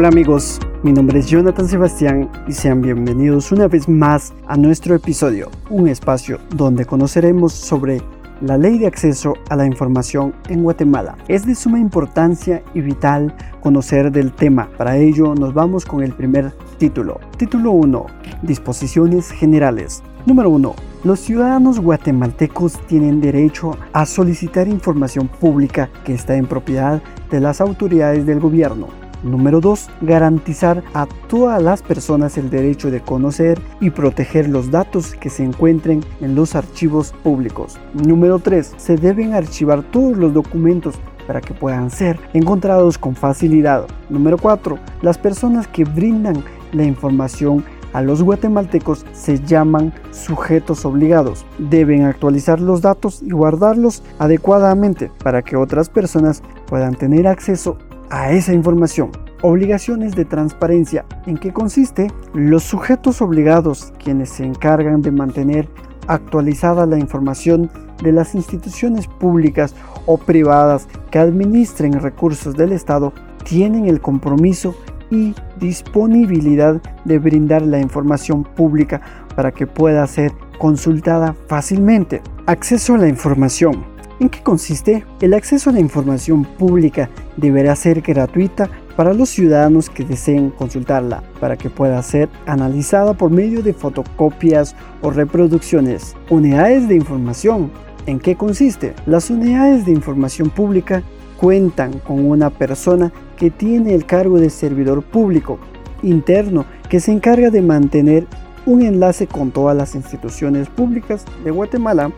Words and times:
Hola 0.00 0.08
amigos, 0.08 0.58
mi 0.82 0.94
nombre 0.94 1.18
es 1.18 1.26
Jonathan 1.26 1.68
Sebastián 1.68 2.30
y 2.48 2.52
sean 2.52 2.80
bienvenidos 2.80 3.52
una 3.52 3.68
vez 3.68 3.86
más 3.86 4.32
a 4.46 4.56
nuestro 4.56 4.94
episodio, 4.94 5.50
un 5.68 5.88
espacio 5.88 6.40
donde 6.56 6.86
conoceremos 6.86 7.52
sobre 7.52 8.00
la 8.40 8.56
ley 8.56 8.78
de 8.78 8.86
acceso 8.86 9.34
a 9.50 9.56
la 9.56 9.66
información 9.66 10.32
en 10.48 10.62
Guatemala. 10.62 11.18
Es 11.28 11.44
de 11.44 11.54
suma 11.54 11.78
importancia 11.78 12.62
y 12.72 12.80
vital 12.80 13.34
conocer 13.60 14.10
del 14.10 14.32
tema. 14.32 14.70
Para 14.78 14.96
ello 14.96 15.34
nos 15.34 15.52
vamos 15.52 15.84
con 15.84 16.02
el 16.02 16.14
primer 16.14 16.50
título. 16.78 17.20
Título 17.36 17.72
1. 17.72 18.06
Disposiciones 18.40 19.30
generales. 19.30 20.02
Número 20.24 20.48
1. 20.48 20.74
Los 21.04 21.20
ciudadanos 21.20 21.78
guatemaltecos 21.78 22.80
tienen 22.86 23.20
derecho 23.20 23.76
a 23.92 24.06
solicitar 24.06 24.66
información 24.66 25.28
pública 25.28 25.90
que 26.06 26.14
está 26.14 26.36
en 26.36 26.46
propiedad 26.46 27.02
de 27.30 27.40
las 27.40 27.60
autoridades 27.60 28.24
del 28.24 28.40
gobierno 28.40 28.99
Número 29.22 29.60
2. 29.60 29.88
Garantizar 30.00 30.82
a 30.94 31.06
todas 31.28 31.62
las 31.62 31.82
personas 31.82 32.38
el 32.38 32.50
derecho 32.50 32.90
de 32.90 33.00
conocer 33.00 33.60
y 33.80 33.90
proteger 33.90 34.48
los 34.48 34.70
datos 34.70 35.14
que 35.14 35.30
se 35.30 35.44
encuentren 35.44 36.02
en 36.20 36.34
los 36.34 36.54
archivos 36.54 37.12
públicos. 37.22 37.78
Número 37.94 38.38
3. 38.38 38.74
Se 38.76 38.96
deben 38.96 39.34
archivar 39.34 39.82
todos 39.82 40.16
los 40.16 40.32
documentos 40.32 40.94
para 41.26 41.40
que 41.40 41.54
puedan 41.54 41.90
ser 41.90 42.18
encontrados 42.32 42.98
con 42.98 43.14
facilidad. 43.14 43.86
Número 44.08 44.38
4. 44.38 44.78
Las 45.02 45.18
personas 45.18 45.68
que 45.68 45.84
brindan 45.84 46.42
la 46.72 46.84
información 46.84 47.64
a 47.92 48.02
los 48.02 48.22
guatemaltecos 48.22 49.04
se 49.12 49.38
llaman 49.44 49.92
sujetos 50.12 50.84
obligados. 50.84 51.44
Deben 51.58 52.04
actualizar 52.04 52.60
los 52.60 52.80
datos 52.80 53.22
y 53.22 53.30
guardarlos 53.30 54.02
adecuadamente 54.18 55.10
para 55.22 55.42
que 55.42 55.56
otras 55.56 55.88
personas 55.88 56.42
puedan 56.66 56.94
tener 56.94 57.26
acceso 57.26 57.76
a 58.10 58.32
esa 58.32 58.52
información. 58.52 59.10
Obligaciones 59.42 60.14
de 60.14 60.24
transparencia. 60.24 61.06
¿En 61.26 61.38
qué 61.38 61.52
consiste? 61.52 62.08
Los 62.34 62.64
sujetos 62.64 63.22
obligados, 63.22 63.92
quienes 64.02 64.30
se 64.30 64.44
encargan 64.44 65.00
de 65.00 65.12
mantener 65.12 65.68
actualizada 66.06 66.86
la 66.86 66.98
información 66.98 67.70
de 68.02 68.12
las 68.12 68.34
instituciones 68.34 69.06
públicas 69.06 69.74
o 70.06 70.18
privadas 70.18 70.88
que 71.10 71.18
administren 71.18 72.00
recursos 72.00 72.54
del 72.56 72.72
Estado, 72.72 73.12
tienen 73.44 73.86
el 73.86 74.00
compromiso 74.00 74.74
y 75.10 75.34
disponibilidad 75.58 76.80
de 77.04 77.18
brindar 77.18 77.62
la 77.62 77.80
información 77.80 78.44
pública 78.44 79.00
para 79.34 79.52
que 79.52 79.66
pueda 79.66 80.06
ser 80.06 80.32
consultada 80.58 81.34
fácilmente. 81.48 82.22
Acceso 82.46 82.94
a 82.94 82.98
la 82.98 83.08
información. 83.08 83.84
¿En 84.20 84.28
qué 84.28 84.42
consiste? 84.42 85.02
El 85.22 85.32
acceso 85.32 85.70
a 85.70 85.72
la 85.72 85.80
información 85.80 86.44
pública 86.44 87.08
deberá 87.38 87.74
ser 87.74 88.02
gratuita 88.02 88.68
para 88.94 89.14
los 89.14 89.30
ciudadanos 89.30 89.88
que 89.88 90.04
deseen 90.04 90.50
consultarla, 90.50 91.22
para 91.40 91.56
que 91.56 91.70
pueda 91.70 92.02
ser 92.02 92.28
analizada 92.44 93.14
por 93.14 93.30
medio 93.30 93.62
de 93.62 93.72
fotocopias 93.72 94.76
o 95.00 95.10
reproducciones. 95.10 96.16
Unidades 96.28 96.86
de 96.86 96.96
información. 96.96 97.70
¿En 98.04 98.18
qué 98.18 98.36
consiste? 98.36 98.94
Las 99.06 99.30
unidades 99.30 99.86
de 99.86 99.92
información 99.92 100.50
pública 100.50 101.02
cuentan 101.38 101.98
con 102.00 102.22
una 102.22 102.50
persona 102.50 103.10
que 103.38 103.50
tiene 103.50 103.94
el 103.94 104.04
cargo 104.04 104.38
de 104.38 104.50
servidor 104.50 105.02
público 105.02 105.58
interno 106.02 106.66
que 106.90 107.00
se 107.00 107.10
encarga 107.10 107.48
de 107.48 107.62
mantener 107.62 108.26
un 108.66 108.82
enlace 108.82 109.26
con 109.26 109.50
todas 109.50 109.74
las 109.74 109.94
instituciones 109.94 110.68
públicas 110.68 111.24
de 111.42 111.50
Guatemala 111.50 112.12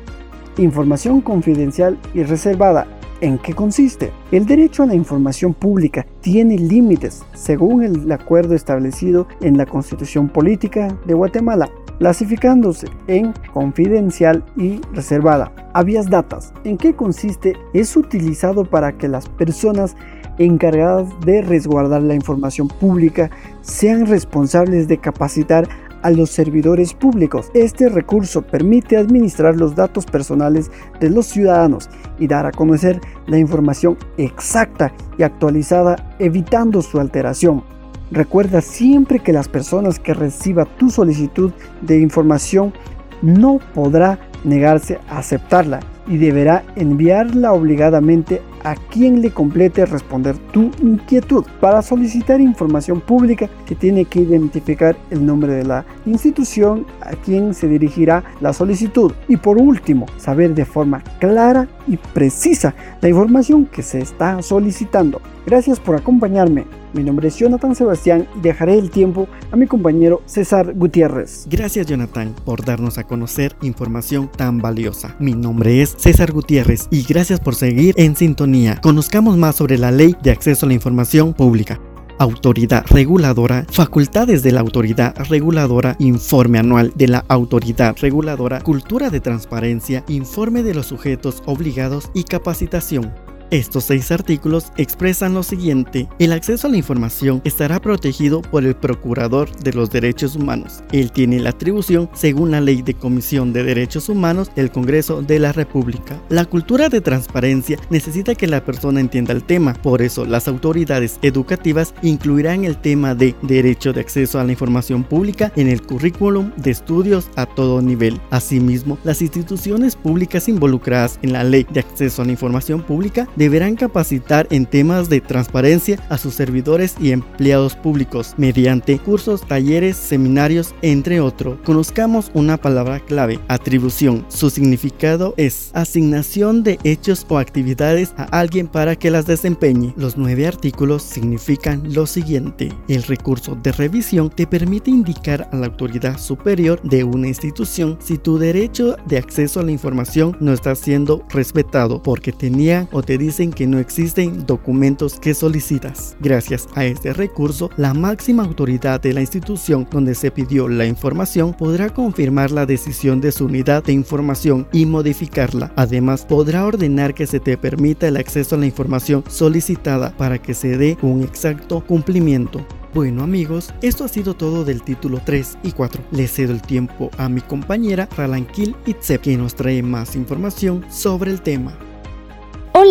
Información 0.58 1.22
confidencial 1.22 1.98
y 2.12 2.22
reservada. 2.24 2.86
¿En 3.22 3.38
qué 3.38 3.54
consiste? 3.54 4.12
El 4.32 4.46
derecho 4.46 4.82
a 4.82 4.86
la 4.86 4.94
información 4.94 5.54
pública 5.54 6.04
tiene 6.20 6.58
límites 6.58 7.22
según 7.32 7.84
el 7.84 8.12
acuerdo 8.12 8.54
establecido 8.54 9.28
en 9.40 9.56
la 9.56 9.64
Constitución 9.64 10.28
Política 10.28 10.94
de 11.06 11.14
Guatemala, 11.14 11.70
clasificándose 11.98 12.88
en 13.06 13.32
confidencial 13.54 14.44
y 14.56 14.80
reservada. 14.92 15.52
Habeas 15.72 16.10
datas. 16.10 16.52
¿En 16.64 16.76
qué 16.76 16.94
consiste? 16.94 17.56
Es 17.72 17.96
utilizado 17.96 18.64
para 18.64 18.98
que 18.98 19.08
las 19.08 19.28
personas 19.28 19.96
encargadas 20.38 21.08
de 21.24 21.42
resguardar 21.42 22.02
la 22.02 22.14
información 22.14 22.68
pública 22.68 23.30
sean 23.62 24.06
responsables 24.06 24.88
de 24.88 24.98
capacitar 24.98 25.68
a 26.02 26.10
los 26.10 26.30
servidores 26.30 26.94
públicos. 26.94 27.50
Este 27.54 27.88
recurso 27.88 28.42
permite 28.42 28.96
administrar 28.96 29.56
los 29.56 29.74
datos 29.74 30.04
personales 30.04 30.70
de 31.00 31.10
los 31.10 31.26
ciudadanos 31.26 31.88
y 32.18 32.26
dar 32.26 32.46
a 32.46 32.52
conocer 32.52 33.00
la 33.26 33.38
información 33.38 33.96
exacta 34.16 34.92
y 35.18 35.22
actualizada 35.22 36.14
evitando 36.18 36.82
su 36.82 37.00
alteración. 37.00 37.64
Recuerda 38.10 38.60
siempre 38.60 39.20
que 39.20 39.32
las 39.32 39.48
personas 39.48 39.98
que 39.98 40.12
reciba 40.12 40.66
tu 40.66 40.90
solicitud 40.90 41.52
de 41.80 41.98
información 41.98 42.74
no 43.22 43.58
podrá 43.74 44.18
negarse 44.44 44.98
a 45.08 45.18
aceptarla 45.18 45.80
y 46.06 46.18
deberá 46.18 46.64
enviarla 46.76 47.52
obligadamente 47.52 48.42
a 48.64 48.74
quien 48.74 49.22
le 49.22 49.30
complete 49.30 49.86
responder 49.86 50.36
tu 50.52 50.70
inquietud. 50.82 51.44
Para 51.60 51.82
solicitar 51.82 52.40
información 52.40 53.00
pública 53.00 53.48
se 53.66 53.74
tiene 53.74 54.04
que 54.04 54.20
identificar 54.20 54.96
el 55.10 55.24
nombre 55.24 55.52
de 55.54 55.64
la 55.64 55.84
institución 56.06 56.86
a 57.00 57.12
quien 57.12 57.54
se 57.54 57.68
dirigirá 57.68 58.24
la 58.40 58.52
solicitud 58.52 59.12
y 59.28 59.36
por 59.36 59.58
último 59.58 60.06
saber 60.16 60.54
de 60.54 60.64
forma 60.64 61.02
clara 61.18 61.68
y 61.86 61.96
precisa 61.96 62.74
la 63.00 63.08
información 63.08 63.66
que 63.66 63.82
se 63.82 64.00
está 64.00 64.42
solicitando. 64.42 65.20
Gracias 65.46 65.80
por 65.80 65.96
acompañarme. 65.96 66.64
Mi 66.92 67.02
nombre 67.02 67.28
es 67.28 67.38
Jonathan 67.38 67.74
Sebastián 67.74 68.28
y 68.36 68.40
dejaré 68.40 68.78
el 68.78 68.90
tiempo 68.90 69.26
a 69.50 69.56
mi 69.56 69.66
compañero 69.66 70.22
César 70.26 70.74
Gutiérrez. 70.74 71.46
Gracias 71.48 71.86
Jonathan 71.86 72.34
por 72.44 72.64
darnos 72.64 72.98
a 72.98 73.04
conocer 73.04 73.56
información 73.62 74.30
tan 74.36 74.58
valiosa. 74.58 75.16
Mi 75.18 75.32
nombre 75.32 75.80
es 75.80 75.94
César 75.96 76.32
Gutiérrez 76.32 76.88
y 76.90 77.02
gracias 77.04 77.40
por 77.40 77.54
seguir 77.54 77.94
en 77.96 78.14
sintonía. 78.14 78.51
Conozcamos 78.82 79.38
más 79.38 79.56
sobre 79.56 79.78
la 79.78 79.90
ley 79.90 80.14
de 80.22 80.30
acceso 80.30 80.66
a 80.66 80.68
la 80.68 80.74
información 80.74 81.32
pública. 81.32 81.80
Autoridad 82.18 82.84
reguladora, 82.88 83.64
facultades 83.70 84.42
de 84.42 84.52
la 84.52 84.60
autoridad 84.60 85.14
reguladora, 85.30 85.96
informe 85.98 86.58
anual 86.58 86.92
de 86.94 87.08
la 87.08 87.24
autoridad 87.28 87.96
reguladora, 87.98 88.60
cultura 88.60 89.08
de 89.08 89.20
transparencia, 89.20 90.04
informe 90.08 90.62
de 90.62 90.74
los 90.74 90.86
sujetos 90.86 91.42
obligados 91.46 92.10
y 92.14 92.24
capacitación. 92.24 93.12
Estos 93.52 93.84
seis 93.84 94.10
artículos 94.10 94.72
expresan 94.78 95.34
lo 95.34 95.42
siguiente. 95.42 96.08
El 96.18 96.32
acceso 96.32 96.66
a 96.66 96.70
la 96.70 96.78
información 96.78 97.42
estará 97.44 97.82
protegido 97.82 98.40
por 98.40 98.64
el 98.64 98.74
Procurador 98.74 99.54
de 99.58 99.74
los 99.74 99.90
Derechos 99.90 100.36
Humanos. 100.36 100.82
Él 100.90 101.12
tiene 101.12 101.38
la 101.38 101.50
atribución 101.50 102.08
según 102.14 102.52
la 102.52 102.62
Ley 102.62 102.80
de 102.80 102.94
Comisión 102.94 103.52
de 103.52 103.62
Derechos 103.62 104.08
Humanos 104.08 104.50
del 104.56 104.70
Congreso 104.70 105.20
de 105.20 105.38
la 105.38 105.52
República. 105.52 106.18
La 106.30 106.46
cultura 106.46 106.88
de 106.88 107.02
transparencia 107.02 107.78
necesita 107.90 108.34
que 108.34 108.46
la 108.46 108.64
persona 108.64 109.00
entienda 109.00 109.34
el 109.34 109.44
tema, 109.44 109.74
por 109.74 110.00
eso 110.00 110.24
las 110.24 110.48
autoridades 110.48 111.18
educativas 111.20 111.92
incluirán 112.00 112.64
el 112.64 112.78
tema 112.78 113.14
de 113.14 113.34
derecho 113.42 113.92
de 113.92 114.00
acceso 114.00 114.40
a 114.40 114.44
la 114.44 114.52
información 114.52 115.04
pública 115.04 115.52
en 115.56 115.68
el 115.68 115.82
currículum 115.82 116.52
de 116.56 116.70
estudios 116.70 117.28
a 117.36 117.44
todo 117.44 117.82
nivel. 117.82 118.18
Asimismo, 118.30 118.96
las 119.04 119.20
instituciones 119.20 119.94
públicas 119.94 120.48
involucradas 120.48 121.18
en 121.20 121.34
la 121.34 121.44
Ley 121.44 121.66
de 121.70 121.80
Acceso 121.80 122.22
a 122.22 122.24
la 122.24 122.32
Información 122.32 122.80
Pública 122.80 123.28
deberán 123.42 123.74
capacitar 123.74 124.46
en 124.50 124.66
temas 124.66 125.08
de 125.08 125.20
transparencia 125.20 125.98
a 126.08 126.16
sus 126.16 126.34
servidores 126.34 126.94
y 127.00 127.10
empleados 127.10 127.74
públicos 127.74 128.34
mediante 128.36 129.00
cursos, 129.00 129.44
talleres, 129.44 129.96
seminarios, 129.96 130.76
entre 130.80 131.18
otros. 131.18 131.58
Conozcamos 131.64 132.30
una 132.34 132.56
palabra 132.56 133.00
clave, 133.00 133.40
atribución. 133.48 134.24
Su 134.28 134.48
significado 134.48 135.34
es 135.38 135.72
asignación 135.72 136.62
de 136.62 136.78
hechos 136.84 137.26
o 137.28 137.38
actividades 137.38 138.14
a 138.16 138.22
alguien 138.26 138.68
para 138.68 138.94
que 138.94 139.10
las 139.10 139.26
desempeñe. 139.26 139.92
Los 139.96 140.16
nueve 140.16 140.46
artículos 140.46 141.02
significan 141.02 141.92
lo 141.92 142.06
siguiente. 142.06 142.68
El 142.86 143.02
recurso 143.02 143.58
de 143.60 143.72
revisión 143.72 144.30
te 144.30 144.46
permite 144.46 144.92
indicar 144.92 145.48
a 145.50 145.56
la 145.56 145.66
autoridad 145.66 146.16
superior 146.16 146.80
de 146.82 147.02
una 147.02 147.26
institución 147.26 147.98
si 148.00 148.18
tu 148.18 148.38
derecho 148.38 148.96
de 149.06 149.18
acceso 149.18 149.58
a 149.58 149.64
la 149.64 149.72
información 149.72 150.36
no 150.38 150.52
está 150.52 150.76
siendo 150.76 151.24
respetado 151.30 152.00
porque 152.00 152.30
tenía 152.30 152.88
o 152.92 153.02
te 153.02 153.18
dice 153.18 153.31
dicen 153.32 153.50
que 153.50 153.66
no 153.66 153.78
existen 153.78 154.44
documentos 154.44 155.18
que 155.18 155.32
solicitas. 155.32 156.18
Gracias 156.20 156.68
a 156.74 156.84
este 156.84 157.14
recurso, 157.14 157.70
la 157.78 157.94
máxima 157.94 158.44
autoridad 158.44 159.00
de 159.00 159.14
la 159.14 159.22
institución 159.22 159.88
donde 159.90 160.14
se 160.14 160.30
pidió 160.30 160.68
la 160.68 160.84
información 160.84 161.54
podrá 161.54 161.88
confirmar 161.88 162.50
la 162.50 162.66
decisión 162.66 163.22
de 163.22 163.32
su 163.32 163.46
unidad 163.46 163.84
de 163.84 163.94
información 163.94 164.68
y 164.70 164.84
modificarla. 164.84 165.72
Además, 165.76 166.26
podrá 166.26 166.66
ordenar 166.66 167.14
que 167.14 167.26
se 167.26 167.40
te 167.40 167.56
permita 167.56 168.06
el 168.06 168.18
acceso 168.18 168.56
a 168.56 168.58
la 168.58 168.66
información 168.66 169.24
solicitada 169.28 170.14
para 170.18 170.36
que 170.36 170.52
se 170.52 170.76
dé 170.76 170.98
un 171.00 171.22
exacto 171.22 171.80
cumplimiento. 171.80 172.62
Bueno 172.92 173.22
amigos, 173.22 173.72
esto 173.80 174.04
ha 174.04 174.08
sido 174.08 174.34
todo 174.34 174.66
del 174.66 174.82
título 174.82 175.22
3 175.24 175.56
y 175.62 175.72
4. 175.72 176.02
Le 176.10 176.28
cedo 176.28 176.52
el 176.52 176.60
tiempo 176.60 177.10
a 177.16 177.30
mi 177.30 177.40
compañera 177.40 178.06
Ralanquil 178.14 178.76
Itzep, 178.84 179.22
que 179.22 179.38
nos 179.38 179.54
trae 179.54 179.82
más 179.82 180.16
información 180.16 180.84
sobre 180.90 181.30
el 181.30 181.40
tema. 181.40 181.78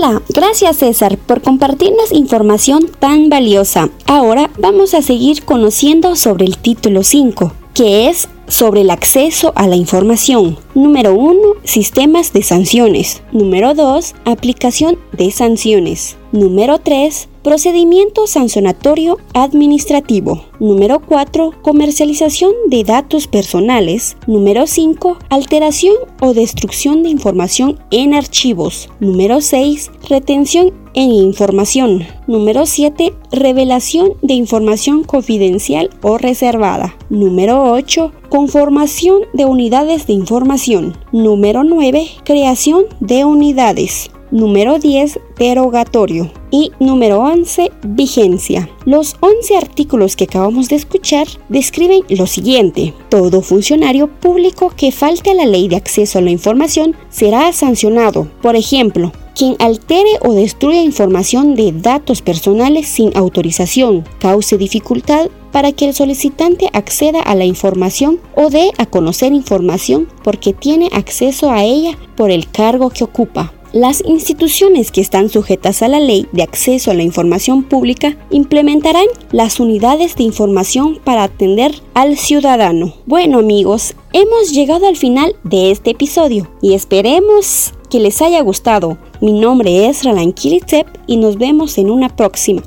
Hola, 0.04 0.24
gracias 0.30 0.78
César 0.78 1.16
por 1.20 1.44
compartirnos 1.44 2.12
información 2.12 2.90
tan 2.98 3.30
valiosa. 3.30 3.92
Ahora 4.08 4.50
vamos 4.58 4.96
a 4.96 5.04
seguir 5.04 5.44
conociendo 5.44 6.16
sobre 6.16 6.46
el 6.46 6.58
título 6.58 7.04
5, 7.04 7.54
que 7.76 8.10
es 8.10 8.28
sobre 8.48 8.82
el 8.82 8.90
acceso 8.90 9.54
a 9.56 9.68
la 9.68 9.76
información. 9.76 10.58
Número 10.74 11.14
1. 11.14 11.38
Sistemas 11.66 12.34
de 12.34 12.42
sanciones. 12.42 13.22
Número 13.32 13.76
2. 13.76 14.16
Aplicación 14.26 14.98
de 15.12 15.30
sanciones. 15.30 16.18
Número 16.32 16.80
3. 16.80 17.30
Procedimiento 17.44 18.28
sancionatorio 18.28 19.18
administrativo. 19.34 20.46
Número 20.60 21.00
4. 21.00 21.54
Comercialización 21.64 22.52
de 22.68 22.84
datos 22.84 23.26
personales. 23.26 24.16
Número 24.28 24.68
5. 24.68 25.18
Alteración 25.30 25.96
o 26.20 26.36
destrucción 26.36 27.02
de 27.02 27.10
información 27.10 27.80
en 27.90 28.14
archivos. 28.14 28.90
Número 29.00 29.42
6. 29.42 29.90
Retención 30.08 30.72
en 30.94 31.10
información. 31.10 32.06
Número 32.28 32.68
7. 32.68 33.12
Revelación 33.32 34.14
de 34.22 34.36
información 34.36 35.04
confidencial 35.04 35.90
o 36.04 36.20
reservada. 36.20 36.96
Número 37.10 37.72
8. 37.72 38.12
Conformación 38.30 39.24
de 39.34 39.46
unidades 39.46 40.06
de 40.06 40.14
información. 40.14 40.96
Número 41.12 41.64
9. 41.64 42.08
Creación 42.24 42.84
de 43.00 43.26
unidades. 43.26 44.12
Número 44.32 44.80
10, 44.80 45.20
derogatorio. 45.38 46.32
Y 46.52 46.72
número 46.80 47.20
11, 47.20 47.70
vigencia. 47.84 48.70
Los 48.86 49.18
11 49.20 49.58
artículos 49.58 50.16
que 50.16 50.24
acabamos 50.24 50.70
de 50.70 50.78
escuchar 50.78 51.28
describen 51.50 52.04
lo 52.08 52.28
siguiente. 52.28 52.94
Todo 53.10 53.42
funcionario 53.42 54.08
público 54.08 54.72
que 54.76 54.94
falte 54.94 55.32
a 55.32 55.34
la 55.34 55.46
ley 55.46 55.68
de 55.68 55.76
acceso 55.76 56.18
a 56.18 56.22
la 56.22 56.32
información 56.32 56.96
será 57.10 57.52
sancionado. 57.52 58.30
Por 58.42 58.56
ejemplo, 58.56 59.12
quien 59.36 59.58
altere 59.60 60.12
o 60.22 60.34
destruya 60.34 60.82
información 60.82 61.56
de 61.56 61.74
datos 61.74 62.22
personales 62.22 62.88
sin 62.88 63.16
autorización, 63.18 64.06
cause 64.20 64.58
dificultad 64.58 65.30
para 65.52 65.74
que 65.74 65.90
el 65.90 65.94
solicitante 65.94 66.70
acceda 66.72 67.22
a 67.22 67.36
la 67.36 67.44
información 67.44 68.20
o 68.36 68.50
dé 68.50 68.72
a 68.78 68.86
conocer 68.86 69.34
información 69.34 70.08
porque 70.24 70.54
tiene 70.54 70.90
acceso 70.94 71.52
a 71.52 71.66
ella 71.66 71.98
por 72.16 72.32
el 72.32 72.50
cargo 72.50 72.90
que 72.92 73.04
ocupa. 73.04 73.54
Las 73.74 74.04
instituciones 74.06 74.92
que 74.92 75.00
están 75.00 75.30
sujetas 75.30 75.82
a 75.82 75.88
la 75.88 76.02
ley 76.02 76.28
de 76.34 76.44
acceso 76.44 76.92
a 76.92 76.94
la 76.94 77.04
información 77.04 77.64
pública 77.64 78.18
implementarán 78.30 79.06
las 79.32 79.62
unidades 79.62 80.18
de 80.18 80.24
información 80.24 81.00
para 81.02 81.24
atender 81.24 81.82
al 81.94 82.18
ciudadano. 82.18 82.94
Bueno 83.06 83.40
amigos, 83.40 83.96
hemos 84.12 84.52
llegado 84.52 84.90
al 84.90 84.98
final 84.98 85.38
de 85.46 85.72
este 85.72 85.92
episodio 85.92 86.52
y 86.62 86.74
esperemos 86.74 87.74
que 87.90 88.02
les 88.02 88.22
haya 88.22 88.42
gustado. 88.42 88.98
Mi 89.22 89.32
nombre 89.32 89.88
es 89.88 90.04
Ralan 90.04 90.34
Kilitsep 90.34 90.88
y 91.08 91.16
nos 91.16 91.38
vemos 91.38 91.78
en 91.78 91.92
una 91.92 92.14
próxima. 92.14 92.64